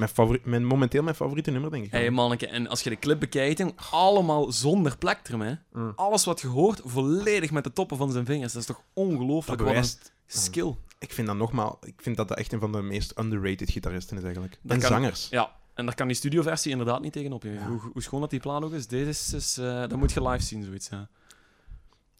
Mijn, 0.00 0.12
favori- 0.12 0.40
mijn, 0.44 0.64
momenteel 0.64 1.02
mijn 1.02 1.14
favoriete 1.16 1.50
nummer, 1.50 1.70
denk 1.70 1.84
ik. 1.84 1.90
Hey, 1.90 2.02
wel. 2.02 2.10
manneke, 2.12 2.46
en 2.46 2.68
als 2.68 2.82
je 2.82 2.90
de 2.90 2.98
clip 2.98 3.20
bekijkt, 3.20 3.58
jong, 3.58 3.72
allemaal 3.90 4.52
zonder 4.52 4.98
plektrum, 4.98 5.40
hè. 5.40 5.54
Mm. 5.72 5.92
Alles 5.96 6.24
wat 6.24 6.40
je 6.40 6.46
hoort, 6.46 6.80
volledig 6.84 7.50
met 7.50 7.64
de 7.64 7.72
toppen 7.72 7.96
van 7.96 8.12
zijn 8.12 8.24
vingers. 8.24 8.52
Dat 8.52 8.60
is 8.62 8.68
toch 8.68 8.76
dat 8.76 9.04
ongelooflijk? 9.04 9.60
Wat 9.60 9.68
een 9.68 9.74
bewijst... 9.74 10.12
skill. 10.26 10.74
Ik 10.98 11.12
vind 11.12 11.26
dat 11.26 11.36
nogmaal... 11.36 11.78
Ik 11.82 11.94
vind 11.96 12.16
dat 12.16 12.28
dat 12.28 12.38
echt 12.38 12.52
een 12.52 12.60
van 12.60 12.72
de 12.72 12.82
meest 12.82 13.18
underrated 13.18 13.70
gitaristen 13.70 14.16
is, 14.16 14.22
eigenlijk. 14.22 14.58
Dat 14.62 14.72
en 14.72 14.78
kan- 14.78 14.88
zangers. 14.88 15.28
Ja, 15.28 15.52
en 15.74 15.86
daar 15.86 15.94
kan 15.94 16.06
die 16.06 16.16
studioversie 16.16 16.70
inderdaad 16.70 17.02
niet 17.02 17.12
tegenop. 17.12 17.42
joh. 17.42 17.66
Hoe, 17.66 17.80
hoe 17.92 18.02
schoon 18.02 18.20
dat 18.20 18.30
die 18.30 18.40
plaat 18.40 18.62
ook 18.62 18.72
is, 18.72 18.86
deze 18.86 19.08
is... 19.08 19.32
is 19.32 19.58
eh, 19.58 19.80
dat 19.80 19.96
moet 19.96 20.12
je 20.12 20.28
live 20.28 20.44
zien, 20.44 20.64
zoiets, 20.64 20.88
ja. 20.88 21.08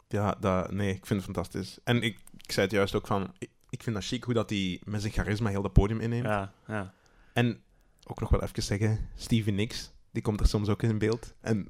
Ja, 0.07 0.35
dat, 0.39 0.71
nee, 0.71 0.89
ik 0.89 1.05
vind 1.05 1.25
het 1.25 1.33
fantastisch. 1.33 1.77
En 1.83 2.01
ik, 2.01 2.19
ik 2.37 2.51
zei 2.51 2.65
het 2.65 2.75
juist 2.75 2.95
ook 2.95 3.07
van... 3.07 3.33
Ik, 3.37 3.49
ik 3.69 3.83
vind 3.83 3.95
dat 3.95 4.05
chic 4.05 4.23
hoe 4.23 4.33
dat 4.33 4.49
hij 4.49 4.81
met 4.83 5.01
zijn 5.01 5.13
charisma 5.13 5.49
heel 5.49 5.61
dat 5.61 5.73
podium 5.73 5.99
inneemt. 5.99 6.25
Ja, 6.25 6.53
ja. 6.67 6.93
En 7.33 7.61
ook 8.11 8.19
nog 8.19 8.29
wel 8.29 8.43
even 8.43 8.63
zeggen, 8.63 9.09
Stevie 9.15 9.53
Nicks, 9.53 9.91
die 10.11 10.21
komt 10.21 10.39
er 10.39 10.47
soms 10.47 10.69
ook 10.69 10.83
in 10.83 10.97
beeld. 10.97 11.33
En 11.41 11.67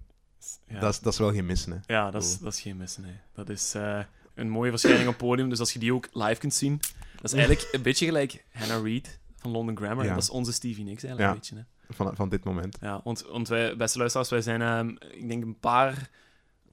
ja. 0.67 0.79
dat, 0.79 0.93
is, 0.93 0.99
dat 0.99 1.13
is 1.13 1.19
wel 1.19 1.31
geen 1.31 1.45
missen, 1.45 1.71
hè. 1.71 1.93
Ja, 1.93 2.11
dat 2.11 2.23
is, 2.23 2.39
dat 2.39 2.53
is 2.53 2.61
geen 2.61 2.77
missen. 2.77 3.03
Nee. 3.03 3.15
Dat 3.33 3.49
is 3.49 3.73
eh, 3.73 3.99
een 4.33 4.49
mooie 4.49 4.69
verschijning 4.69 5.07
op 5.07 5.13
het 5.13 5.23
podium. 5.25 5.49
Dus 5.49 5.59
als 5.59 5.73
je 5.73 5.79
die 5.79 5.93
ook 5.93 6.07
live 6.11 6.39
kunt 6.39 6.53
zien, 6.53 6.79
dat 7.15 7.23
is 7.23 7.33
eigenlijk 7.33 7.69
een 7.71 7.81
beetje 7.81 8.05
gelijk 8.05 8.45
Hannah 8.51 8.83
Reid 8.83 9.19
van 9.37 9.51
London 9.51 9.77
Grammar. 9.77 10.05
Ja. 10.05 10.13
Dat 10.13 10.23
is 10.23 10.29
onze 10.29 10.53
Stevie 10.53 10.83
Nicks 10.83 11.03
eigenlijk 11.03 11.19
Ja. 11.19 11.27
een 11.29 11.39
beetje. 11.39 11.55
Hè. 11.55 11.95
Van, 11.95 12.15
van 12.15 12.29
dit 12.29 12.43
moment. 12.43 12.77
Ja, 12.81 13.01
want, 13.03 13.25
want 13.31 13.47
wij, 13.47 13.75
beste 13.75 13.97
luisteraars, 13.97 14.29
wij 14.29 14.41
zijn, 14.41 14.61
ehm, 14.61 14.89
ik 15.11 15.27
denk 15.27 15.43
een 15.43 15.59
paar, 15.59 16.09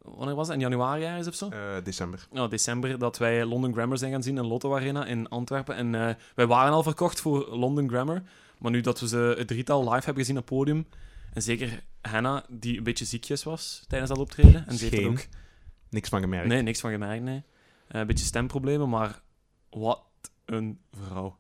wanneer 0.03 0.35
was 0.35 0.47
het? 0.47 0.57
In 0.57 0.63
januari 0.63 1.05
ergens 1.05 1.29
of 1.29 1.35
zo? 1.35 1.49
Eh, 1.49 1.85
december. 1.85 2.27
Nou, 2.33 2.49
december, 2.49 2.99
dat 2.99 3.19
wij 3.19 3.45
London 3.45 3.73
Grammar 3.73 3.99
zijn 3.99 4.13
gaan 4.13 4.23
zien 4.23 4.37
in 4.39 4.47
Lotto 4.47 4.75
Arena 4.77 5.07
in 5.07 5.29
Antwerpen. 5.29 5.75
En 5.75 5.95
eh, 5.95 6.15
wij 6.35 6.47
waren 6.47 6.73
al 6.73 6.83
verkocht 6.83 7.21
voor 7.21 7.57
London 7.57 7.89
Grammar. 7.89 8.23
Maar 8.59 8.71
nu 8.71 8.81
dat 8.81 9.01
we 9.01 9.09
ze 9.09 9.35
het 9.39 9.47
drietal 9.49 9.81
live 9.83 10.05
hebben 10.05 10.15
gezien 10.25 10.39
op 10.39 10.49
het 10.49 10.55
podium, 10.59 10.87
en 11.33 11.43
zeker 11.43 11.85
Hannah, 12.01 12.45
die 12.49 12.77
een 12.79 12.83
beetje 12.83 13.05
ziekjes 13.05 13.43
was 13.45 13.85
tijdens 13.89 14.11
dat 14.11 14.19
optreden. 14.21 14.67
En 14.67 14.77
ze 14.79 14.85
heeft 14.85 14.97
er 15.03 15.09
ook 15.09 15.27
Niks 15.91 16.09
van 16.09 16.21
gemerkt. 16.21 16.49
Nee, 16.49 16.63
niks 16.63 16.81
van 16.81 16.91
gemerkt, 16.91 17.23
nee. 17.25 17.43
Eh, 17.89 18.01
een 18.01 18.07
beetje 18.07 18.25
stemproblemen, 18.25 18.89
maar 18.89 19.23
wat 19.71 20.03
een 20.45 20.79
vrouw. 20.93 21.37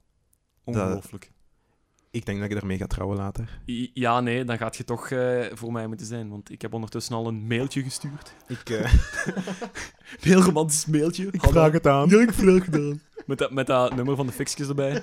Ongelooflijk. 0.64 1.30
Ik 2.10 2.26
denk 2.26 2.40
dat 2.40 2.50
ik 2.50 2.56
ermee 2.60 2.76
ga 2.78 2.86
trouwen 2.86 3.16
later. 3.16 3.60
I- 3.66 3.90
Ja, 3.94 4.20
nee, 4.20 4.44
dan 4.44 4.58
gaat 4.58 4.76
je 4.76 4.84
toch 4.84 5.10
eh, 5.10 5.44
voor 5.52 5.72
mij 5.72 5.86
moeten 5.86 6.06
zijn. 6.06 6.28
Want 6.28 6.50
ik 6.50 6.62
heb 6.62 6.72
ondertussen 6.74 7.14
al 7.14 7.26
een 7.26 7.46
mailtje 7.46 7.82
gestuurd. 7.82 8.32
Ik, 8.46 8.70
eh, 8.70 8.92
Een 9.34 9.42
heel 10.30 10.40
romantisch 10.42 10.86
mailtje. 10.86 11.26
ik 11.30 11.40
vraag 11.42 11.72
het 11.72 11.86
aan. 11.86 12.08
Ja, 12.08 12.20
ik 12.20 12.32
vraag 12.32 12.64
gedaan. 12.64 13.00
Met 13.26 13.38
dat, 13.38 13.50
met 13.50 13.66
dat 13.66 13.94
nummer 13.94 14.16
van 14.16 14.26
de 14.26 14.32
fixjes 14.32 14.68
erbij. 14.68 15.02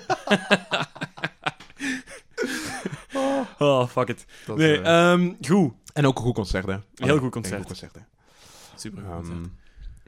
oh, 3.58 3.88
fuck 3.88 4.08
it. 4.08 4.24
Dat 4.46 4.56
Nee, 4.56 4.80
ehm, 4.80 5.32
goed. 5.46 5.72
en 5.92 6.06
ook 6.06 6.16
een 6.16 6.22
goed 6.24 6.34
concert, 6.34 6.66
hè. 6.66 6.76
Heel 6.94 7.14
goed 7.14 7.22
Een 7.22 7.30
concert. 7.30 7.56
goed 7.58 7.66
concert, 7.66 7.94
hè. 7.94 8.00
Super 8.76 9.02
goed 9.02 9.10
Ehm, 9.10 9.20
concert. 9.26 9.48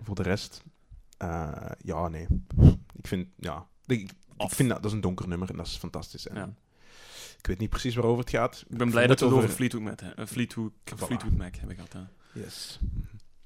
voor 0.02 0.14
de 0.14 0.22
rest... 0.22 0.62
eh, 1.16 1.70
ja, 1.78 2.08
nee. 2.08 2.26
Ik 2.96 3.06
vind... 3.06 3.28
Ja... 3.36 3.66
Ik, 3.86 4.10
vind 4.36 4.68
dat, 4.68 4.76
dat 4.82 4.84
is 4.90 4.92
een 4.92 5.00
donker 5.00 5.28
nummer 5.28 5.50
en 5.50 5.56
dat 5.56 5.66
is 5.66 5.76
fantastisch. 5.76 6.28
En 6.28 6.36
Ja. 6.36 6.54
Ik 7.38 7.46
weet 7.46 7.58
niet 7.58 7.70
precies 7.70 7.94
waarover 7.94 8.20
het 8.20 8.30
gaat. 8.30 8.64
Ik 8.68 8.76
ben 8.76 8.90
blij 8.90 9.06
dat 9.06 9.18
we 9.18 9.24
het 9.24 9.34
over- 9.34 9.44
over 9.44 9.56
Fleetwood, 9.56 9.82
Mac, 9.82 10.00
hè. 10.00 10.10
Eh, 10.10 10.26
Fleetwood, 10.26 10.72
Voilà. 10.72 10.96
Fleetwood 11.06 11.36
Mac 11.36 11.54
hebben 11.56 11.74
gehad. 11.76 11.92
Hè. 11.92 12.00
Yes. 12.40 12.78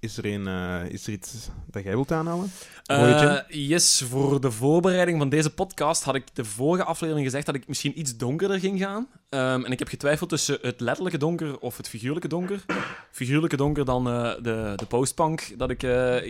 Is 0.03 0.17
er, 0.17 0.27
een, 0.27 0.47
eh, 0.47 0.91
is 0.91 1.07
er 1.07 1.13
iets 1.13 1.49
dat 1.71 1.83
jij 1.83 1.93
wilt 1.93 2.13
aanhalen? 2.13 2.51
Eh, 2.85 3.39
yes, 3.49 4.05
voor 4.09 4.41
de 4.41 4.51
voorbereiding 4.51 5.19
van 5.19 5.29
deze 5.29 5.51
podcast 5.55 6.03
had 6.03 6.15
ik 6.15 6.25
de 6.33 6.45
vorige 6.45 6.85
aflevering 6.85 7.25
gezegd 7.27 7.47
dat 7.47 7.55
ik 7.55 7.69
misschien 7.69 7.99
iets 7.99 8.17
donkerder 8.17 8.59
ging 8.61 8.79
gaan. 8.81 9.07
Ehm, 9.29 9.65
en 9.65 9.73
ik 9.73 9.79
heb 9.79 9.89
getwijfeld 9.89 10.29
tussen 10.29 10.59
het 10.63 10.81
letterlijke 10.81 11.19
donker 11.19 11.59
of 11.59 11.77
het 11.77 11.89
figuurlijke 11.89 12.29
donker. 12.29 12.65
Figuurlijke 13.11 13.57
donker 13.57 13.85
dan 13.85 14.09
eh, 14.09 14.35
de, 14.43 14.73
de 14.77 14.87
postpunk 14.89 15.55
dat 15.59 15.71
ik 15.71 15.81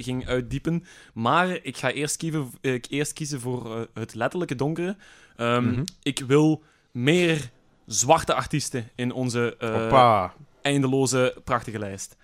ging 0.03 0.27
uitdiepen. 0.27 0.85
Maar 1.15 1.59
ik 1.63 1.77
ga 1.77 1.91
eerst 1.91 2.17
kiezen, 2.17 2.51
ik 2.61 2.87
eerst 2.89 3.13
kiezen 3.13 3.41
voor 3.41 3.89
het 3.95 4.15
letterlijke 4.15 4.55
donkere. 4.55 4.97
Ehm, 5.37 5.65
Mhm. 5.65 5.85
Ik 6.03 6.25
wil 6.27 6.63
meer 6.91 7.51
zwarte 7.87 8.35
artiesten 8.35 8.89
in 8.95 9.13
onze 9.13 9.57
eindeloze, 10.63 11.41
prachtige 11.45 11.79
lijst. 11.79 12.17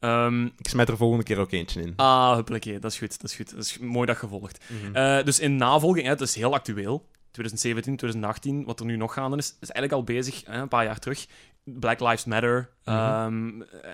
Ehm, 0.00 0.44
Ik 0.44 0.68
smijt 0.68 0.88
er 0.88 0.96
volgende 0.96 1.24
keer 1.24 1.38
ook 1.38 1.52
eentje 1.52 1.80
in. 1.82 1.92
ah, 1.96 2.34
huppelakee, 2.34 2.78
dat 2.78 2.90
is 2.92 2.98
goed, 2.98 3.20
dat 3.20 3.30
is 3.30 3.36
goed. 3.36 3.50
Dat 3.54 3.64
is 3.64 3.78
mooi 3.78 4.06
dat 4.06 4.16
gevolgd. 4.16 4.64
Eh, 4.92 5.24
dus 5.24 5.38
in 5.40 5.56
navolging, 5.56 6.04
hè, 6.04 6.10
het 6.12 6.20
is 6.20 6.34
heel 6.34 6.54
actueel. 6.54 7.08
2017, 7.30 7.96
2018, 7.96 8.64
wat 8.64 8.80
er 8.80 8.86
nu 8.86 8.96
nog 8.96 9.12
gaande 9.12 9.36
is, 9.36 9.46
is 9.60 9.70
eigenlijk 9.70 9.92
al 9.92 10.02
bezig, 10.14 10.42
hè, 10.46 10.60
een 10.60 10.68
paar 10.68 10.84
jaar 10.84 10.98
terug. 10.98 11.26
Black 11.64 12.00
Lives 12.00 12.24
Matter, 12.24 12.70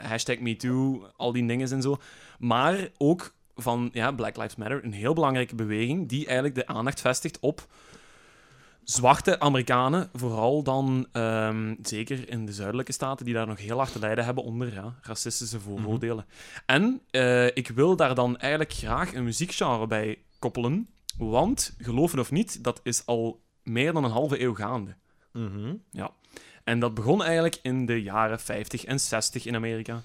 hashtag 0.02 0.38
MeToo, 0.38 1.06
al 1.16 1.32
die 1.32 1.46
dingen 1.46 1.70
en 1.70 1.82
zo. 1.82 1.96
Maar 2.38 2.88
ook 2.98 3.34
van 3.56 3.90
ja, 3.92 4.12
Black 4.12 4.36
Lives 4.36 4.56
Matter, 4.56 4.84
een 4.84 4.92
heel 4.92 5.14
belangrijke 5.14 5.54
beweging 5.54 6.08
die 6.08 6.24
eigenlijk 6.26 6.54
de 6.54 6.66
aandacht 6.66 7.00
vestigt 7.00 7.38
op 7.40 7.66
zwarte 8.84 9.40
Amerikanen, 9.40 10.08
vooral 10.12 10.62
dan 10.62 11.06
ehm, 11.12 11.74
zeker 11.82 12.28
in 12.28 12.46
de 12.46 12.52
zuidelijke 12.52 12.92
staten, 12.92 13.24
die 13.24 13.34
daar 13.34 13.46
nog 13.46 13.58
heel 13.58 13.76
hard 13.76 13.92
te 13.92 13.98
lijden 13.98 14.24
hebben 14.24 14.44
onder 14.44 14.72
ja, 14.72 14.94
racistische 15.02 15.60
vooroordelen. 15.60 16.26
En 16.66 17.00
eh, 17.10 17.46
ik 17.46 17.68
wil 17.68 17.96
daar 17.96 18.14
dan 18.14 18.38
eigenlijk 18.38 18.72
graag 18.72 19.14
een 19.14 19.24
muziekgenre 19.24 19.86
bij 19.86 20.18
koppelen, 20.38 20.88
want, 21.18 21.74
geloof 21.78 22.10
het 22.10 22.20
of 22.20 22.30
niet, 22.30 22.64
dat 22.64 22.80
is 22.82 23.06
al 23.06 23.42
meer 23.62 23.92
dan 23.92 24.04
een 24.04 24.10
halve 24.10 24.40
eeuw 24.40 24.54
gaande. 24.54 24.94
Mhm. 25.32 25.74
En 26.64 26.78
dat 26.78 26.94
begon 26.94 27.22
eigenlijk 27.22 27.58
in 27.62 27.86
de 27.86 28.02
jaren 28.02 28.40
50 28.40 28.84
en 28.84 29.00
60 29.00 29.46
in 29.46 29.54
Amerika. 29.54 30.02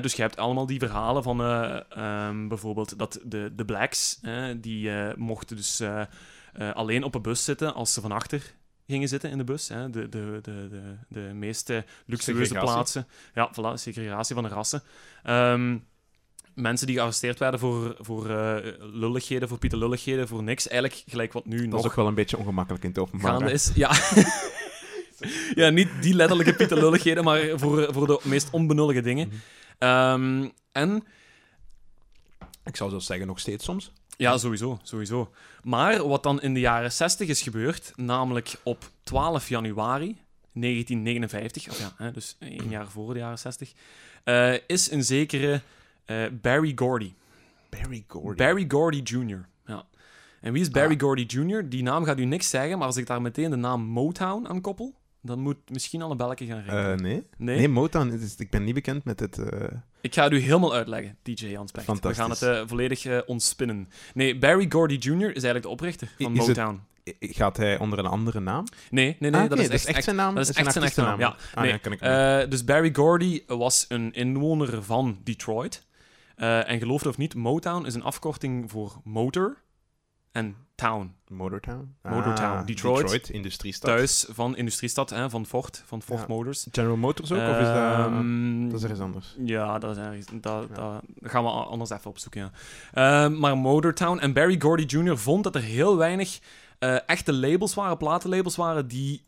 Dus 0.00 0.14
je 0.14 0.22
hebt 0.22 0.36
allemaal 0.36 0.66
die 0.66 0.78
verhalen 0.78 1.22
van 1.22 1.40
eh, 1.40 1.80
ehm, 1.90 2.48
bijvoorbeeld 2.48 2.98
dat 2.98 3.20
de, 3.24 3.52
de 3.56 3.64
blacks, 3.64 4.20
die 4.56 4.90
eh, 4.90 5.14
mochten 5.16 5.56
dus 5.56 5.82
eh, 6.58 6.74
alleen 6.74 7.04
op 7.04 7.14
een 7.14 7.22
bus 7.22 7.44
zitten 7.44 7.74
als 7.74 7.92
ze 7.92 8.00
van 8.00 8.12
achter 8.12 8.54
gingen 8.86 9.08
zitten 9.08 9.30
in 9.30 9.38
de 9.38 9.44
bus. 9.44 9.68
Hè. 9.68 9.90
De, 9.90 10.08
de, 10.08 10.38
de, 10.42 10.68
de, 10.70 10.96
de 11.08 11.20
meeste 11.20 11.84
luxueuze 12.06 12.54
plaatsen. 12.54 13.06
Ja, 13.34 13.50
voilà, 13.52 13.74
segregatie 13.74 14.34
van 14.34 14.44
de 14.44 14.50
rassen. 14.50 14.82
Ehm, 15.22 15.78
mensen 16.54 16.86
die 16.86 16.96
gearresteerd 16.96 17.38
werden 17.38 17.60
voor, 17.60 17.96
voor 17.98 18.30
eh, 18.30 18.72
lulligheden, 18.78 19.48
voor 19.48 19.58
Pieter 19.58 19.78
lulligheden, 19.78 20.28
voor 20.28 20.42
niks. 20.42 20.68
Eigenlijk 20.68 21.02
gelijk 21.06 21.32
wat 21.32 21.46
nu 21.46 21.58
Dat 21.58 21.68
nog 21.68 21.80
is 21.80 21.86
ook 21.86 21.96
wel 21.96 22.06
een 22.06 22.14
beetje 22.14 22.38
ongemakkelijk 22.38 22.84
in 22.84 22.90
het 22.90 22.98
openbaar. 22.98 23.32
gaande 23.32 23.52
is. 23.52 23.70
Ja. 23.74 23.90
ja, 25.62 25.68
niet 25.68 25.88
die 26.00 26.14
letterlijke 26.14 26.54
Pieter 26.54 26.78
lulligheden, 26.78 27.24
maar 27.24 27.40
voor, 27.54 27.92
voor 27.92 28.06
de 28.06 28.20
meest 28.22 28.50
onbenullige 28.50 29.00
dingen. 29.00 29.28
Mhm. 29.28 29.36
Ehm, 29.78 30.48
en 30.72 31.04
Ik 32.64 32.76
zou 32.76 32.90
zo 32.90 32.98
zeggen, 32.98 33.26
nog 33.26 33.40
steeds 33.40 33.64
soms. 33.64 33.92
Ja, 34.16 34.38
sowieso, 34.38 34.78
sowieso. 34.82 35.30
Maar 35.62 36.08
wat 36.08 36.22
dan 36.22 36.42
in 36.42 36.54
de 36.54 36.60
jaren 36.60 36.92
60 36.92 37.28
is 37.28 37.42
gebeurd, 37.42 37.92
namelijk 37.96 38.54
op 38.62 38.90
12 39.02 39.48
januari 39.48 40.16
1959, 40.52 41.68
of 41.68 41.78
ja, 41.78 41.92
hè, 41.96 42.12
dus 42.12 42.36
één 42.38 42.68
jaar 42.68 42.88
voor 42.88 43.12
de 43.12 43.18
jaren 43.18 43.38
60, 43.38 43.72
eh, 44.24 44.54
is 44.66 44.90
een 44.90 45.04
zekere 45.04 45.60
eh, 46.04 46.24
Barry 46.40 46.72
Gordy. 46.74 47.12
Barry 47.68 48.04
Gordy. 48.08 48.36
Barry 48.42 48.64
Gordy 48.68 49.00
Jr. 49.04 49.48
Ja. 49.66 49.86
En 50.40 50.52
wie 50.52 50.62
is 50.62 50.70
Barry 50.70 50.94
Ah. 50.94 51.00
Gordy 51.00 51.24
Jr.? 51.26 51.68
Die 51.68 51.82
naam 51.82 52.04
gaat 52.04 52.18
u 52.18 52.24
niks 52.24 52.50
zeggen, 52.50 52.78
maar 52.78 52.86
als 52.86 52.96
ik 52.96 53.06
daar 53.06 53.22
meteen 53.22 53.50
de 53.50 53.56
naam 53.56 53.82
Motown 53.82 54.46
aan 54.46 54.60
koppel, 54.60 54.94
dan 55.26 55.38
moet 55.40 55.56
misschien 55.70 56.02
al 56.02 56.10
een 56.10 56.16
belletje 56.16 56.46
gaan 56.46 56.62
ringen. 56.62 56.92
Eh, 56.92 56.96
nee. 56.98 57.26
nee? 57.36 57.56
nee, 57.56 57.68
Motown. 57.68 58.08
het 58.10 58.22
is- 58.22 58.36
ik 58.36 58.50
ben 58.50 58.64
niet 58.64 58.74
bekend 58.74 59.04
met 59.04 59.20
het... 59.20 59.38
eh, 59.38 59.60
Ik 60.00 60.14
ga 60.14 60.24
het 60.24 60.32
u 60.32 60.38
helemaal 60.38 60.74
uitleggen, 60.74 61.16
DJ 61.22 61.46
Jans 61.46 61.70
Pecht. 61.72 62.00
We 62.00 62.14
gaan 62.14 62.30
het 62.30 62.42
eh, 62.42 62.62
volledig 62.66 63.24
ontspinnen. 63.26 63.88
Nee, 64.14 64.38
Barry 64.38 64.66
Gordy 64.68 64.94
Jr. 64.94 65.12
is 65.12 65.20
eigenlijk 65.20 65.62
de 65.62 65.68
oprichter 65.68 66.08
van 66.18 66.32
Is 66.36 66.46
het- 66.46 66.56
Motown. 66.56 66.80
Gaat 67.20 67.56
hij 67.56 67.78
onder 67.78 67.98
een 67.98 68.06
andere 68.06 68.40
naam? 68.40 68.64
Nee, 68.90 69.16
nee, 69.18 69.30
nee, 69.30 69.40
Ah, 69.40 69.48
dat, 69.48 69.58
is 69.58 69.86
echt, 69.86 70.04
zijn 70.04 70.16
naam. 70.16 70.34
dat 70.34 70.48
is 70.48 70.56
echt 70.56 70.72
zijn 70.72 70.84
echte 70.84 71.00
naam, 71.00 71.18
ja. 71.18 71.36
Ah, 71.54 71.62
Nee, 71.62 71.70
ja, 71.72 71.76
kan 71.76 71.92
ik 71.92 72.50
dus 72.50 72.64
Barry 72.64 72.94
Gordy 72.94 73.42
was 73.46 73.84
een 73.88 74.12
inwoner 74.12 74.82
van 74.82 75.18
Detroit. 75.24 75.84
En 76.36 76.78
geloof 76.78 76.98
het 76.98 77.08
of 77.08 77.16
niet, 77.18 77.34
Motown 77.34 77.86
is 77.86 77.94
een 77.94 78.02
afkorting 78.02 78.70
voor 78.70 79.00
motor 79.04 79.56
en 80.36 80.56
town. 80.74 81.14
Motortown? 81.28 81.94
Motortown. 82.02 82.56
Ah, 82.58 82.66
Detroit. 82.66 83.00
Detroit, 83.00 83.28
industriestad. 83.28 83.90
Thuis 83.96 84.26
van 84.28 84.56
industriestad, 84.56 85.10
hè, 85.10 85.30
van 85.30 85.46
Ford, 85.46 85.82
van 85.86 86.02
Ford 86.02 86.20
Ja. 86.20 86.26
Motors. 86.28 86.66
General 86.72 86.96
Motors 86.96 87.32
ook? 87.32 87.38
of 87.38 87.58
is 87.58 87.66
dat... 87.66 87.76
Ehm, 87.76 88.64
Dat 88.68 88.76
is 88.76 88.82
ergens 88.82 89.00
anders. 89.00 89.34
Ja, 89.44 89.78
dat, 89.78 89.96
is 89.96 90.02
ergens, 90.02 90.26
dat, 90.40 90.66
Ja. 90.68 90.74
dat 90.74 91.02
gaan 91.22 91.44
we 91.44 91.50
anders 91.50 91.90
even 91.90 92.10
opzoeken. 92.10 92.40
Ja. 92.40 93.24
Ehm, 93.24 93.38
maar 93.38 93.58
Motortown 93.58 94.18
en 94.18 94.32
Barry 94.32 94.56
Gordy 94.60 94.84
Jr. 94.96 95.18
vond 95.18 95.44
dat 95.44 95.54
er 95.54 95.62
heel 95.62 95.96
weinig 95.96 96.38
eh, 96.78 96.96
echte 97.08 97.32
labels 97.32 97.74
waren, 97.74 97.96
platenlabels 97.96 98.56
waren, 98.56 98.88
die 98.88 99.22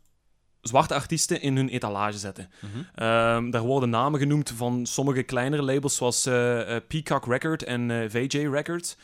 zwarte 0.61 0.93
artiesten 0.93 1.41
in 1.41 1.55
hun 1.55 1.69
etalage 1.69 2.17
zetten. 2.17 2.49
Ehm, 2.95 3.49
daar 3.49 3.61
worden 3.61 3.89
namen 3.89 4.19
genoemd 4.19 4.49
van 4.55 4.85
sommige 4.85 5.23
kleinere 5.23 5.63
labels, 5.63 5.95
zoals 5.95 6.25
eh, 6.25 6.75
eh, 6.75 6.81
Peacock 6.87 7.25
Record 7.25 7.63
en 7.63 8.11
VJ 8.11 8.37
Records. 8.51 8.97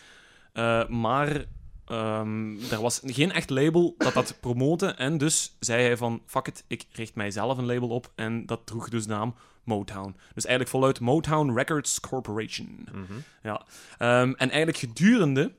Maar 0.88 1.46
Ehm, 1.86 2.72
er 2.72 2.82
was 2.82 3.02
geen 3.06 3.32
echt 3.32 3.50
label 3.50 3.96
dat 3.98 4.14
dat 4.14 4.38
promote. 4.40 4.88
En 4.88 5.18
dus 5.18 5.56
zei 5.60 5.84
hij 5.84 5.98
van, 5.98 6.22
fuck 6.26 6.48
it, 6.48 6.64
ik 6.68 6.86
richt 6.92 7.16
mijzelf 7.16 7.58
een 7.58 7.66
label 7.66 7.90
op. 7.90 8.12
En 8.16 8.46
dat 8.46 8.62
droeg 8.66 8.90
dus 8.90 9.04
de 9.04 9.10
naam 9.10 9.36
Motown. 9.64 10.16
Dus 10.34 10.46
eigenlijk 10.46 10.76
voluit 10.76 11.00
Motown 11.00 11.54
Records 11.54 12.00
Corporation. 12.00 12.88
Mhm. 12.92 13.14
Ja. 13.44 13.66
Ehm, 13.98 14.34
en 14.38 14.50
eigenlijk 14.50 14.78
gedurende 14.78 15.52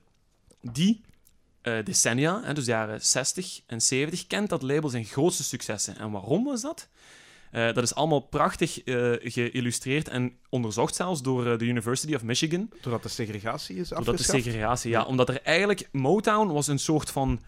die 0.61 1.01
eh, 1.61 1.83
decennia, 1.83 2.41
hè, 2.43 2.53
dus 2.53 2.65
de 2.65 2.71
jaren 2.71 3.01
60 3.01 3.61
en 3.65 3.81
70, 3.81 4.27
kent 4.27 4.49
dat 4.49 4.61
label 4.61 4.89
zijn 4.89 5.05
grootste 5.05 5.43
successen. 5.43 5.97
En 5.97 6.11
waarom 6.11 6.43
was 6.43 6.61
dat? 6.61 6.89
Eh, 7.51 7.73
dat 7.73 7.83
is 7.83 7.95
allemaal 7.95 8.19
prachtig 8.19 8.83
eh, 8.83 9.13
geïllustreerd 9.19 10.07
en 10.07 10.37
onderzocht 10.49 10.95
zelfs 10.95 11.21
door 11.21 11.45
eh, 11.45 11.57
de 11.57 11.65
University 11.65 12.15
of 12.15 12.23
Michigan. 12.23 12.69
Doordat 12.81 13.03
de 13.03 13.09
segregatie 13.09 13.75
is 13.75 13.89
Doordat 13.89 14.05
de 14.05 14.11
afgeschaft? 14.11 14.43
segregatie, 14.43 14.91
ja. 14.91 14.99
Ja. 14.99 15.05
Omdat 15.05 15.29
er 15.29 15.41
eigenlijk... 15.41 15.89
Motown 15.91 16.51
was 16.51 16.67
een 16.67 16.79
soort 16.79 17.11
van 17.11 17.39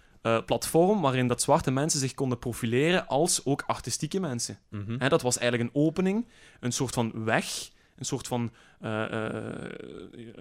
platform 0.45 1.01
waarin 1.01 1.27
dat 1.27 1.41
zwarte 1.41 1.71
mensen 1.71 1.99
zich 1.99 2.13
konden 2.13 2.39
profileren 2.39 3.07
als 3.07 3.45
ook 3.45 3.63
artistieke 3.67 4.19
mensen. 4.19 4.59
Mhm. 4.69 4.95
Hè, 4.97 5.09
dat 5.09 5.21
was 5.21 5.37
eigenlijk 5.37 5.69
een 5.69 5.81
opening, 5.81 6.27
een 6.59 6.71
soort 6.71 6.93
van 6.93 7.23
weg, 7.23 7.69
een 7.95 8.05
soort 8.05 8.27
van 8.27 8.51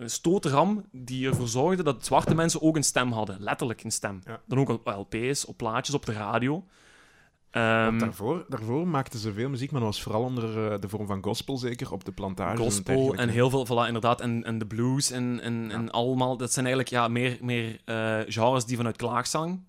stootram 0.05 0.84
die 0.93 1.28
ervoor 1.28 1.49
zorgde 1.49 1.82
dat 1.82 2.05
zwarte 2.05 2.34
mensen 2.34 2.62
ook 2.62 2.76
een 2.76 2.84
stem 2.84 3.12
hadden. 3.12 3.37
Letterlijk 3.40 3.84
een 3.84 3.93
stem. 3.93 4.20
Ja. 4.25 4.40
Dan 4.46 4.58
ook 4.58 4.69
op 4.69 4.87
LP's, 4.87 5.44
op 5.44 5.56
plaatjes, 5.56 5.94
op 5.94 6.06
de 6.06 6.12
radio. 6.12 6.64
Ehm, 7.50 7.99
daarvoor, 7.99 8.45
daarvoor 8.49 8.89
maakten 8.89 9.19
ze 9.19 9.33
veel 9.33 9.49
muziek, 9.49 9.71
maar 9.71 9.81
dat 9.81 9.91
was 9.91 10.03
vooral 10.03 10.23
onder 10.23 10.73
eh, 10.73 10.81
de 10.81 10.89
vorm 10.89 11.06
van 11.06 11.23
gospel, 11.23 11.56
zeker, 11.59 11.93
op 11.93 12.05
de 12.05 12.12
plantage. 12.12 12.56
gospel 12.56 13.15
en 13.15 13.29
heel 13.29 13.50
veel, 13.50 13.67
voilà, 13.67 13.87
inderdaad, 13.87 14.21
en, 14.21 14.45
en 14.45 14.59
de 14.59 14.67
blues 14.67 15.11
en, 15.11 15.41
en, 15.41 15.65
Ja. 15.65 15.71
en 15.71 15.91
allemaal. 15.91 16.37
Dat 16.37 16.53
zijn 16.53 16.67
eigenlijk 16.67 16.95
ja, 16.95 17.09
meer, 17.09 17.39
meer 17.41 17.81
eh, 17.85 18.19
genres 18.27 18.65
die 18.65 18.77
vanuit 18.77 18.97
klaagzang 18.97 19.69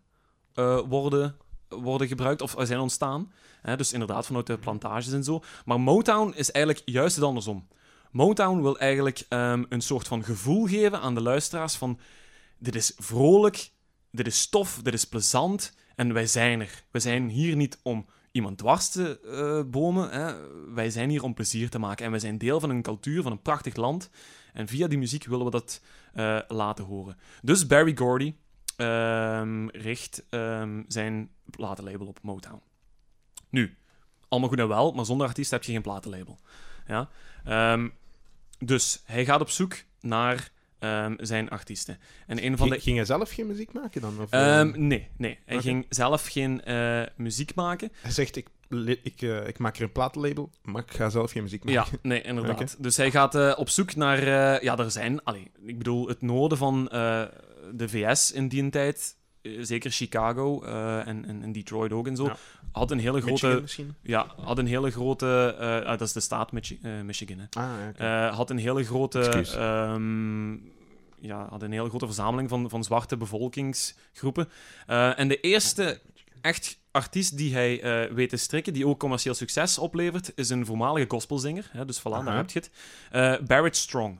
eh, 0.53 0.79
worden, 0.87 1.35
worden 1.69 2.07
gebruikt 2.07 2.41
of 2.41 2.55
zijn 2.57 2.79
ontstaan. 2.79 3.31
Hè, 3.61 3.77
dus 3.77 3.93
inderdaad 3.93 4.25
vanuit 4.25 4.47
de 4.47 4.57
plantages 4.57 5.11
en 5.11 5.23
zo. 5.23 5.41
Maar 5.65 5.79
Motown 5.79 6.33
is 6.35 6.51
eigenlijk 6.51 6.85
juist 6.89 7.15
het 7.15 7.25
andersom. 7.25 7.67
Motown 8.11 8.61
wil 8.61 8.79
eigenlijk 8.79 9.25
ehm, 9.29 9.63
een 9.69 9.81
soort 9.81 10.07
van 10.07 10.23
gevoel 10.23 10.65
geven 10.65 11.01
aan 11.01 11.15
de 11.15 11.21
luisteraars 11.21 11.75
van 11.75 11.99
dit 12.57 12.75
is 12.75 12.93
vrolijk, 12.97 13.71
dit 14.11 14.27
is 14.27 14.39
stof, 14.39 14.79
dit 14.83 14.93
is 14.93 15.05
plezant 15.05 15.75
en 15.99 16.13
wij 16.13 16.27
zijn 16.27 16.61
er. 16.61 16.83
We 16.91 16.99
zijn 16.99 17.29
hier 17.29 17.55
niet 17.55 17.79
om 17.81 18.05
iemand 18.31 18.57
dwars 18.57 18.89
te 18.89 19.19
eh, 19.19 19.71
bomen. 19.71 20.09
Hè. 20.09 20.33
Wij 20.73 20.89
zijn 20.89 21.09
hier 21.09 21.23
om 21.23 21.33
plezier 21.33 21.69
te 21.69 21.79
maken. 21.79 22.05
En 22.05 22.11
wij 22.11 22.19
zijn 22.19 22.37
deel 22.37 22.59
van 22.59 22.69
een 22.69 22.81
cultuur, 22.81 23.21
van 23.21 23.31
een 23.31 23.41
prachtig 23.41 23.75
land. 23.75 24.09
En 24.53 24.67
via 24.67 24.87
die 24.87 24.97
muziek 24.97 25.25
willen 25.25 25.45
we 25.45 25.51
dat 25.51 25.81
eh, 26.13 26.39
laten 26.47 26.85
horen. 26.85 27.17
Dus 27.41 27.67
Barry 27.67 27.97
Gordy 27.97 28.35
ehm, 28.75 29.67
richt 29.67 30.25
ehm, 30.29 30.83
zijn 30.87 31.29
platenlabel 31.45 32.07
op 32.07 32.19
Motown. 32.21 32.61
Nu, 33.49 33.77
allemaal 34.27 34.49
goed 34.49 34.59
en 34.59 34.67
wel, 34.67 34.91
maar 34.91 35.05
zonder 35.05 35.27
artiest 35.27 35.51
heb 35.51 35.63
je 35.63 35.71
geen 35.71 35.81
platenlabel. 35.81 36.39
Ja? 36.87 37.09
Ehm, 37.45 37.89
dus 38.59 39.01
hij 39.05 39.25
gaat 39.25 39.41
op 39.41 39.49
zoek 39.49 39.75
naar 39.99 40.51
ehm, 40.79 41.13
zijn 41.17 41.49
artiesten. 41.49 41.97
En 42.27 42.45
een 42.45 42.57
van 42.57 42.67
de 42.67 42.73
Ging, 42.73 42.83
ging 42.83 42.95
hij 42.95 43.05
zelf 43.05 43.31
geen 43.31 43.47
muziek 43.47 43.73
maken 43.73 44.01
dan? 44.01 44.21
Of, 44.21 44.31
eh, 44.31 44.59
Ehm, 44.59 44.87
nee, 44.87 45.07
nee. 45.17 45.39
Hij 45.45 45.61
ging 45.61 45.85
zelf 45.89 46.27
geen 46.27 46.63
eh, 46.63 47.01
muziek 47.15 47.55
maken. 47.55 47.91
hij 48.01 48.11
zegt, 48.11 48.35
ik, 48.35 48.49
ik, 49.03 49.21
eh, 49.21 49.47
ik 49.47 49.59
maak 49.59 49.75
er 49.75 49.81
een 49.81 49.91
platenlabel, 49.91 50.51
maar 50.63 50.81
ik 50.81 50.91
ga 50.91 51.09
zelf 51.09 51.31
geen 51.31 51.43
muziek 51.43 51.63
maken. 51.63 51.91
Ja, 51.91 51.99
nee, 52.01 52.21
inderdaad. 52.31 52.83
Dus 52.83 52.97
hij 52.97 53.11
gaat 53.11 53.55
op 53.57 53.69
zoek 53.69 53.95
naar... 53.95 54.23
ja, 54.63 54.77
er 54.77 54.91
zijn... 54.91 55.23
Allee, 55.23 55.51
ik 55.65 55.77
bedoel, 55.77 56.07
het 56.07 56.21
noorden 56.21 56.57
van 56.57 56.85
de 57.73 57.89
VS 57.89 58.31
in 58.31 58.47
die 58.47 58.69
tijd, 58.69 59.15
zeker 59.59 59.91
Chicago 59.91 60.61
eh, 60.63 61.07
en, 61.07 61.25
en, 61.25 61.43
en 61.43 61.51
Detroit 61.51 61.91
ook 61.91 62.07
en 62.07 62.15
zo, 62.15 62.25
Ja. 62.25 62.35
had 62.71 62.91
een 62.91 62.99
hele 62.99 63.21
grote... 63.21 63.31
Michigan 63.45 63.61
misschien? 63.61 63.95
Ja, 64.01 64.27
had 64.41 64.57
een 64.57 64.67
hele 64.67 64.91
grote... 64.91 65.55
eh, 65.59 65.67
ah, 65.75 65.85
dat 65.97 66.01
is 66.01 66.13
de 66.13 66.19
staat 66.19 66.51
Michi- 66.51 66.79
eh, 66.83 67.01
Michigan, 67.01 67.37
hè. 67.39 67.45
Ah. 67.61 68.27
Eh, 68.27 68.35
had 68.35 68.49
een 68.49 68.57
hele 68.57 68.83
grote... 68.83 69.19
Ehm, 69.57 70.51
ja, 71.21 71.47
had 71.49 71.61
een 71.61 71.71
hele 71.71 71.89
grote 71.89 72.05
verzameling 72.05 72.49
van, 72.49 72.69
van 72.69 72.83
zwarte 72.83 73.17
bevolkingsgroepen. 73.17 74.49
Eh, 74.87 75.19
en 75.19 75.27
de 75.27 75.39
eerste 75.39 75.99
echt 76.41 76.79
artiest 76.91 77.37
die 77.37 77.53
hij 77.53 77.81
eh, 77.81 78.13
weet 78.13 78.29
te 78.29 78.37
strikken, 78.37 78.73
die 78.73 78.87
ook 78.87 78.99
commercieel 78.99 79.33
succes 79.35 79.77
oplevert, 79.77 80.31
is 80.35 80.49
een 80.49 80.65
voormalige 80.65 81.05
gospelzinger. 81.09 81.69
Hè, 81.71 81.85
dus 81.85 81.99
voilà, 81.99 82.03
Aha. 82.03 82.23
daar 82.23 82.35
heb 82.37 82.49
je 82.49 82.59
het. 82.59 82.71
Eh, 83.11 83.47
Barrett 83.47 83.75
Strong. 83.75 84.19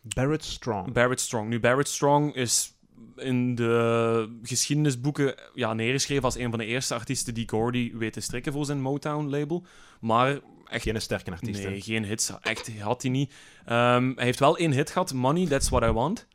Barrett 0.00 0.44
Strong. 0.44 0.92
Barrett 0.92 1.20
Strong. 1.20 1.48
Nu, 1.48 1.60
Barrett 1.60 1.88
Strong 1.88 2.34
is 2.34 2.72
in 3.16 3.54
de 3.54 4.38
geschiedenisboeken 4.42 5.34
ja, 5.54 5.72
neergeschreven 5.72 6.24
als 6.24 6.36
een 6.36 6.50
van 6.50 6.58
de 6.58 6.64
eerste 6.64 6.94
artiesten 6.94 7.34
die 7.34 7.48
Gordy 7.48 7.92
weet 7.96 8.12
te 8.12 8.20
strikken 8.20 8.52
voor 8.52 8.64
zijn 8.64 8.80
Motown-label. 8.80 9.64
Maar 10.00 10.40
echt 10.66 10.82
Geen 10.82 11.00
sterke 11.00 11.30
artiest. 11.30 11.62
hè? 11.62 11.70
Nee, 11.70 11.80
geen 11.80 12.04
hits. 12.04 12.32
Echt 12.42 12.80
had 12.80 13.02
hij 13.02 13.10
niet. 13.10 13.32
Ehm, 13.64 14.12
hij 14.14 14.24
heeft 14.24 14.38
wel 14.38 14.56
één 14.56 14.72
hit 14.72 14.90
gehad, 14.90 15.12
Money, 15.12 15.46
That's 15.46 15.68
What 15.68 15.82
I 15.82 15.92
Want. 15.92 16.26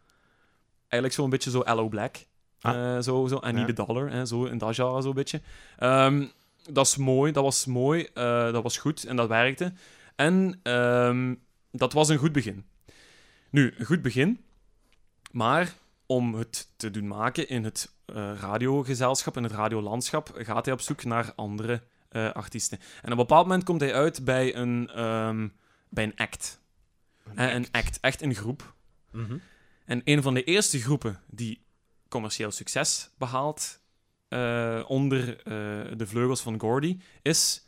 Eigenlijk 0.88 1.14
zo'n 1.14 1.30
beetje 1.30 1.50
zo 1.50 1.62
Hello 1.66 1.88
Black. 1.88 2.16
Ah. 2.62 2.96
Eh, 2.98 3.02
zo, 3.04 3.28
zo, 3.28 3.40
Ja. 3.42 3.52
Need 3.52 3.80
a 3.80 3.86
Dollar, 3.86 4.12
hè, 4.12 4.26
zo 4.26 4.46
in 4.46 4.58
dat 4.58 4.76
genre 4.76 5.02
zo'n 5.02 5.14
beetje. 5.14 5.42
Ehm, 5.78 6.26
dat 6.72 6.86
is 6.86 6.98
mooi, 6.98 7.32
dat 7.32 7.44
was 7.44 7.66
mooi, 7.66 8.08
eh, 8.14 8.52
dat 8.52 8.64
was 8.64 8.78
goed 8.78 9.04
en 9.04 9.16
dat 9.16 9.28
werkte. 9.28 9.74
En 10.16 10.60
ehm, 10.64 11.36
dat 11.72 11.94
was 11.94 12.10
een 12.10 12.18
goed 12.18 12.32
begin. 12.32 12.66
Nu, 13.50 13.74
een 13.78 13.86
goed 13.86 14.02
begin, 14.02 14.40
maar 15.32 15.74
om 16.06 16.36
het 16.36 16.70
te 16.76 16.92
doen 16.92 17.08
maken 17.08 17.50
in 17.50 17.64
het 17.64 17.94
eh, 18.06 18.16
radiogezelschap, 18.40 19.38
in 19.38 19.44
het 19.44 19.52
radiolandschap, 19.52 20.32
gaat 20.36 20.66
hij 20.66 20.74
op 20.74 20.82
zoek 20.82 21.04
naar 21.04 21.34
andere 21.36 21.82
eh, 22.10 22.32
artiesten. 22.32 22.80
En 22.80 23.04
op 23.06 23.12
een 23.12 23.16
bepaald 23.16 23.48
moment 23.48 23.64
komt 23.64 23.82
hij 23.82 23.94
uit 23.94 24.26
bij 24.26 24.56
een, 24.56 24.90
ehm, 24.90 25.48
bij 25.90 26.04
een 26.04 26.16
act. 26.16 26.62
Eh, 27.36 27.54
Een 27.54 27.68
act, 27.72 28.00
echt 28.00 28.22
een 28.22 28.36
groep. 28.36 28.74
Mhm. 29.12 29.38
En 29.86 30.02
een 30.04 30.22
van 30.22 30.34
de 30.34 30.44
eerste 30.44 30.80
groepen 30.80 31.20
die 31.28 31.66
commercieel 32.10 32.52
succes 32.52 33.10
behaalt 33.18 33.82
eh, 34.28 34.84
onder 34.88 35.38
eh, 35.38 35.44
de 35.98 36.08
vleugels 36.08 36.42
van 36.42 36.60
Gordy 36.60 37.00
is 37.22 37.68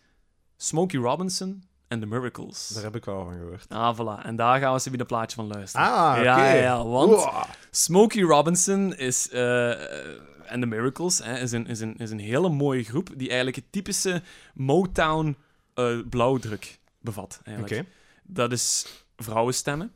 Smokey 0.57 0.99
Robinson 0.99 1.63
en 1.87 1.99
The 1.99 2.05
Miracles. 2.05 2.67
Daar 2.67 2.83
heb 2.83 2.95
ik 2.95 3.05
wel 3.05 3.23
van 3.23 3.33
gehoord. 3.33 3.65
Ah, 3.69 3.99
voilà. 3.99 4.25
En 4.25 4.35
daar 4.35 4.59
gaan 4.59 4.73
we 4.73 4.79
ze 4.79 4.89
weer 4.89 4.99
een 4.99 5.05
plaatje 5.05 5.35
van 5.35 5.47
luisteren. 5.47 5.87
Ah, 5.87 6.11
oké. 6.11 6.23
Ja, 6.23 6.53
ja, 6.53 6.61
ja, 6.61 6.85
want 6.85 7.11
Wow. 7.11 7.43
Smokey 7.71 8.21
Robinson 8.21 8.95
is, 8.95 9.29
en 9.29 10.59
The 10.59 10.65
Miracles 10.65 11.17
hè, 11.23 11.39
is, 11.39 11.51
een, 11.51 11.67
is, 11.67 11.79
een, 11.79 11.97
is 11.97 12.11
een 12.11 12.19
hele 12.19 12.49
mooie 12.49 12.83
groep 12.83 13.09
die 13.15 13.27
eigenlijk 13.27 13.55
het 13.55 13.71
typische 13.71 14.21
Motown 14.53 15.37
eh, 15.73 15.97
blauwdruk 16.09 16.79
bevat. 17.01 17.38
Oké. 17.39 17.50
Eigenlijk. 17.50 17.88
Dat 18.24 18.51
is 18.51 18.86
vrouwenstemmen. 19.17 19.91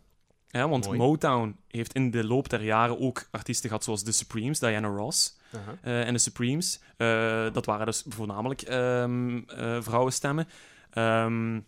Hè, 0.49 0.67
want 0.67 0.85
Mooi. 0.85 0.97
Motown 0.97 1.55
heeft 1.67 1.93
in 1.93 2.11
de 2.11 2.23
loop 2.23 2.49
der 2.49 2.63
jaren 2.63 2.99
ook 2.99 3.27
artiesten 3.31 3.69
gehad 3.69 3.83
zoals 3.83 4.03
The 4.03 4.11
Supremes, 4.11 4.59
Diana 4.59 4.87
Ross 4.87 5.37
en 5.81 6.13
de 6.13 6.19
Supremes. 6.19 6.79
Dat 7.53 7.65
waren 7.65 7.85
dus 7.85 8.05
voornamelijk 8.07 8.61
eh, 8.61 9.03
vrouwenstemmen. 9.81 10.47
Ehm, 10.89 11.59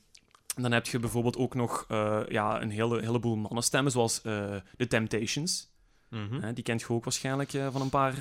dan 0.55 0.71
heb 0.71 0.87
je 0.87 0.99
bijvoorbeeld 0.99 1.37
ook 1.37 1.55
nog 1.55 1.85
eh, 1.87 2.19
ja, 2.29 2.61
een 2.61 2.69
hele, 2.69 3.01
heleboel 3.01 3.35
mannenstemmen, 3.35 3.91
zoals 3.91 4.21
eh 4.21 4.55
The 4.77 4.87
Temptations. 4.87 5.69
Mhm. 6.09 6.41
Hè, 6.41 6.53
die 6.53 6.63
kent 6.63 6.81
je 6.81 6.89
ook 6.89 7.03
waarschijnlijk 7.03 7.53
eh, 7.53 7.67
van 7.71 7.81
een 7.81 7.89
paar 7.89 8.15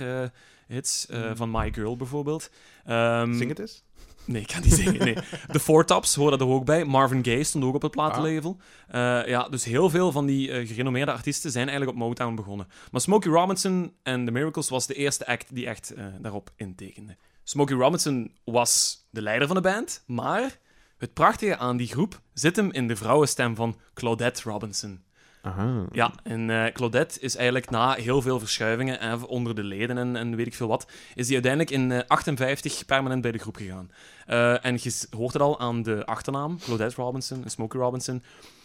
hits. 0.66 1.06
Mhm. 1.06 1.36
Van 1.36 1.50
My 1.50 1.72
Girl 1.72 1.96
bijvoorbeeld. 1.96 2.50
Ehm, 2.84 3.34
Zing 3.34 3.48
het 3.48 3.58
eens. 3.58 3.84
Nee, 4.24 4.42
ik 4.42 4.46
kan 4.46 4.62
niet 4.62 4.72
zingen. 4.72 5.04
Nee. 5.04 5.14
De 5.52 5.60
Four 5.60 5.84
Tops 5.84 6.14
horen 6.14 6.38
er 6.38 6.46
ook 6.46 6.64
bij. 6.64 6.84
Marvin 6.84 7.24
Gaye 7.24 7.44
stond 7.44 7.64
ook 7.64 7.74
op 7.74 7.82
het 7.82 7.90
platenlabel. 7.90 8.56
Eh, 8.88 9.26
ja, 9.26 9.48
dus 9.48 9.64
heel 9.64 9.90
veel 9.90 10.12
van 10.12 10.26
die 10.26 10.66
gerenommeerde 10.66 11.12
artiesten 11.12 11.50
zijn 11.50 11.68
eigenlijk 11.68 11.98
op 11.98 12.04
Motown 12.04 12.34
begonnen. 12.34 12.68
Maar 12.90 13.00
Smokey 13.00 13.32
Robinson 13.32 13.94
en 14.02 14.24
The 14.24 14.30
Miracles 14.30 14.68
was 14.68 14.86
de 14.86 14.94
eerste 14.94 15.26
act 15.26 15.54
die 15.54 15.66
echt 15.66 15.94
daarop 16.20 16.50
intekende. 16.56 17.16
Smokey 17.42 17.76
Robinson 17.76 18.36
was 18.44 19.04
de 19.10 19.22
leider 19.22 19.46
van 19.46 19.56
de 19.56 19.62
band, 19.62 20.04
maar 20.06 20.58
het 21.00 21.12
prachtige 21.12 21.56
aan 21.56 21.76
die 21.76 21.86
groep 21.86 22.20
zit 22.32 22.56
hem 22.56 22.72
in 22.72 22.88
de 22.88 22.96
vrouwenstem 22.96 23.54
van 23.54 23.76
Claudette 23.94 24.42
Robinson. 24.42 25.02
Aha. 25.42 25.86
Ja, 25.92 26.12
en 26.22 26.50
eh, 26.50 26.72
Claudette 26.72 27.20
is 27.20 27.36
eigenlijk 27.36 27.70
na 27.70 27.92
heel 27.92 28.22
veel 28.22 28.38
verschuivingen 28.38 29.00
eh, 29.00 29.22
onder 29.26 29.54
de 29.54 29.62
leden 29.62 29.98
en, 29.98 30.16
en 30.16 30.36
weet 30.36 30.46
ik 30.46 30.54
veel 30.54 30.68
wat, 30.68 30.90
is 31.14 31.26
hij 31.26 31.34
uiteindelijk 31.34 31.70
in 31.70 31.92
eh, 31.92 32.06
58 32.06 32.84
permanent 32.86 33.22
bij 33.22 33.32
de 33.32 33.38
groep 33.38 33.56
gegaan. 33.56 33.90
Eh, 34.26 34.64
en 34.64 34.78
je 34.82 35.06
hoort 35.10 35.32
het 35.32 35.42
al 35.42 35.60
aan 35.60 35.82
de 35.82 36.04
achternaam, 36.06 36.58
Claudette 36.58 37.02
Robinson 37.02 37.44
en 37.44 37.50
Smokey 37.50 37.80
Robinson. 37.80 38.22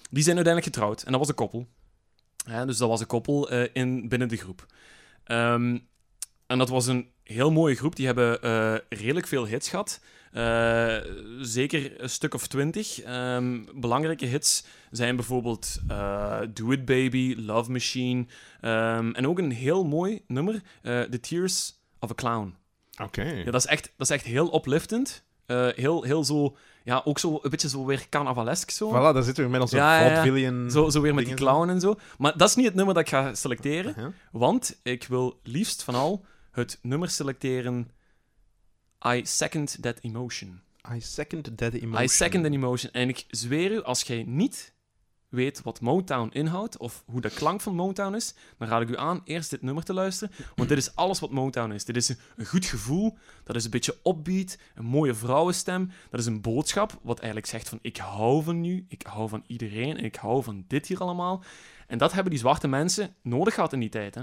Die 0.10 0.24
zijn 0.24 0.36
uiteindelijk 0.36 0.76
getrouwd 0.76 1.04
en 1.04 1.12
dat 1.12 1.20
was 1.20 1.30
een 1.30 1.36
koppel. 1.36 1.68
Hè, 2.46 2.66
dus 2.66 2.78
dat 2.78 2.90
was 2.90 3.00
een 3.00 3.08
koppel 3.08 3.50
in, 3.52 4.10
binnen 4.10 4.28
de 4.28 4.38
groep. 4.38 4.66
Ehm, 5.24 5.78
En 6.48 6.58
dat 6.58 6.70
was 6.70 6.88
een 6.88 7.10
heel 7.24 7.52
mooie 7.52 7.76
groep. 7.76 7.96
Die 7.96 8.06
hebben 8.06 8.42
eh, 8.42 8.76
redelijk 8.90 9.28
veel 9.28 9.46
hits 9.46 9.70
gehad. 9.70 10.02
Eh, 10.32 10.98
zeker 11.42 12.02
een 12.02 12.10
stuk 12.10 12.34
of 12.34 12.48
twintig. 12.48 13.02
Ehm, 13.02 13.60
belangrijke 13.74 14.26
hits 14.26 14.66
zijn 14.92 15.16
bijvoorbeeld 15.16 15.80
eh, 15.88 16.40
Do 16.54 16.72
It 16.72 16.86
Baby, 16.86 17.36
Love 17.38 17.72
Machine. 17.72 18.26
ehm, 18.62 19.12
en 19.12 19.28
ook 19.28 19.40
een 19.40 19.52
heel 19.52 19.84
mooi 19.84 20.22
nummer, 20.28 20.62
The 20.84 21.20
Tears 21.22 21.74
of 22.00 22.12
a 22.12 22.14
Clown. 22.14 22.56
Oké. 23.02 23.24
Ja, 23.24 23.52
dat, 23.52 23.62
is 23.62 23.66
echt, 23.66 23.84
dat 23.98 24.10
is 24.10 24.16
echt 24.16 24.26
heel 24.26 24.56
upliftend. 24.56 25.24
Eh, 25.46 25.68
heel, 25.76 26.04
heel 26.04 26.24
zo, 26.24 26.58
ja, 26.86 27.02
ook 27.04 27.20
zo 27.20 27.40
een 27.42 27.50
beetje 27.50 27.70
zo 27.70 27.86
weer 27.86 28.10
carnavalesk 28.10 28.70
zo. 28.72 28.90
Voilà, 28.90 29.14
daar 29.14 29.24
zitten 29.24 29.44
we 29.44 29.50
met 29.50 29.62
onze 29.62 29.76
Ja, 29.76 30.24
ja, 30.26 30.70
Zo, 30.70 30.90
zo 30.90 31.02
weer 31.02 31.14
met 31.14 31.26
die 31.26 31.34
clown 31.34 31.70
en 31.70 31.80
zo. 31.80 31.96
Maar 32.18 32.38
dat 32.38 32.50
is 32.50 32.56
niet 32.56 32.66
het 32.66 32.76
nummer 32.76 32.94
dat 32.94 33.04
ik 33.04 33.10
ga 33.10 33.34
selecteren. 33.36 33.92
Uh-huh. 33.92 34.14
Want 34.32 34.80
ik 34.84 35.08
wil 35.08 35.40
liefst 35.44 35.84
van 35.84 35.96
al 35.96 36.26
het 36.52 36.80
nummer 36.82 37.10
selecteren 37.10 37.92
I 39.08 39.26
Second 39.26 39.78
That 39.82 39.98
Emotion. 40.02 40.62
I 40.96 41.02
second 41.02 41.58
that 41.58 41.74
emotion. 41.74 42.04
I 42.04 42.08
Second 42.08 42.44
That 42.44 42.54
Emotion. 42.54 42.92
En 42.92 43.10
ik 43.10 43.26
zweer 43.30 43.72
u, 43.72 43.84
als 43.84 44.02
jij 44.02 44.24
niet 44.28 44.74
weet 45.36 45.62
wat 45.62 45.82
Motown 45.82 46.30
inhoudt, 46.32 46.78
of 46.78 47.04
hoe 47.06 47.22
de 47.22 47.30
klank 47.30 47.62
van 47.62 47.76
Motown 47.76 48.16
is, 48.16 48.34
dan 48.58 48.68
raad 48.68 48.82
ik 48.82 48.90
u 48.90 48.98
aan 48.98 49.22
eerst 49.24 49.50
dit 49.50 49.62
nummer 49.62 49.84
te 49.84 49.94
luisteren. 49.94 50.36
Want 50.56 50.70
dit 50.70 50.78
is 50.78 50.96
alles 50.96 51.20
wat 51.20 51.32
Motown 51.32 51.72
is. 51.72 51.86
Dit 51.86 51.96
is 51.96 52.10
een, 52.10 52.46
goed 52.46 52.66
gevoel, 52.66 53.18
dat 53.44 53.56
is 53.56 53.66
een 53.66 53.72
beetje 53.72 53.98
upbeat, 54.04 54.58
een 54.76 54.86
mooie 54.86 55.14
vrouwenstem, 55.14 55.92
dat 56.10 56.20
is 56.20 56.26
een 56.26 56.42
boodschap, 56.42 57.00
wat 57.02 57.18
eigenlijk 57.18 57.48
zegt 57.48 57.70
van 57.70 57.80
ik 57.82 57.98
hou 57.98 58.44
van 58.44 58.66
u, 58.66 58.86
ik 58.90 59.06
hou 59.08 59.30
van 59.30 59.44
iedereen, 59.48 59.98
en 59.98 60.04
ik 60.04 60.16
hou 60.16 60.44
van 60.44 60.66
dit 60.68 60.88
hier 60.88 61.00
allemaal. 61.00 61.44
En 61.88 61.98
dat 61.98 62.14
hebben 62.14 62.32
die 62.32 62.40
zwarte 62.40 62.68
mensen 62.68 63.16
nodig 63.22 63.54
gehad 63.54 63.74
in 63.74 63.80
die 63.80 63.90
tijd, 63.90 64.16
hè. 64.16 64.22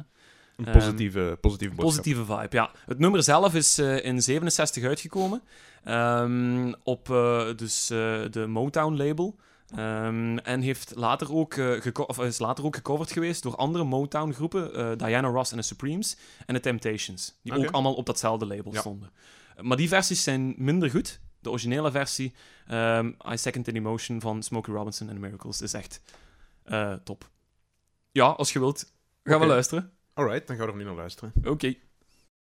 Een 0.56 0.72
positieve, 0.72 1.38
positieve 1.40 1.74
boodschap. 1.74 1.96
Positieve 1.96 2.24
vibe, 2.24 2.56
ja. 2.56 2.70
Het 2.86 2.98
nummer 2.98 3.22
zelf 3.22 3.54
is 3.54 3.78
eh, 3.78 4.04
in 4.04 4.22
67 4.22 4.84
uitgekomen. 4.84 5.42
Ehm, 5.84 6.72
op 6.82 7.10
eh, 7.10 7.44
dus, 7.56 7.90
eh, 7.90 8.20
de 8.30 8.46
Motown-label. 8.46 9.36
Ehm, 9.74 10.38
en 10.38 10.60
heeft 10.60 10.92
later 10.96 11.34
ook, 11.34 11.54
eh, 11.54 11.92
of 12.06 12.18
is 12.18 12.38
later 12.38 12.64
ook 12.64 12.74
gecoverd 12.76 13.12
geweest 13.12 13.42
door 13.42 13.56
andere 13.56 13.84
Motown-groepen. 13.84 14.74
eh, 14.74 14.96
Diana 14.96 15.28
Ross 15.28 15.50
en 15.50 15.56
de 15.56 15.62
Supremes. 15.62 16.16
En 16.46 16.54
de 16.54 16.60
Temptations. 16.60 17.34
Die 17.42 17.52
ook 17.52 17.70
allemaal 17.70 17.94
op 17.94 18.06
datzelfde 18.06 18.46
label 18.46 18.72
Ja. 18.72 18.80
stonden. 18.80 19.10
Maar 19.60 19.76
die 19.76 19.88
versies 19.88 20.22
zijn 20.22 20.54
minder 20.56 20.90
goed. 20.90 21.20
De 21.40 21.50
originele 21.50 21.90
versie, 21.90 22.34
ehm, 22.66 23.06
I 23.32 23.36
Second 23.36 23.68
in 23.68 23.76
Emotion 23.76 24.20
van 24.20 24.42
Smokey 24.42 24.74
Robinson 24.74 25.08
en 25.08 25.14
The 25.14 25.20
Miracles, 25.20 25.60
is 25.62 25.72
echt 25.72 26.02
eh, 26.62 26.92
top. 27.04 27.30
Ja, 28.12 28.24
als 28.26 28.52
je 28.52 28.58
wilt, 28.58 28.92
gaan 29.24 29.40
we 29.40 29.46
luisteren. 29.46 29.92
Alright, 30.14 30.46
dan 30.46 30.56
gaan 30.56 30.66
we 30.66 30.72
er 30.72 30.78
nu 30.78 30.84
naar 30.84 30.94
luisteren. 30.94 31.32
Oké. 31.44 31.74